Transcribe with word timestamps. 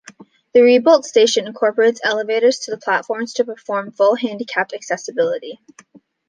The 0.55 0.63
rebuilt 0.63 1.05
station 1.05 1.45
incorporates 1.45 2.01
elevators 2.03 2.57
to 2.61 2.71
the 2.71 2.77
platforms 2.79 3.33
to 3.33 3.43
provide 3.45 3.93
full 3.93 4.15
handicapped 4.15 4.73
accessibility. 4.73 5.59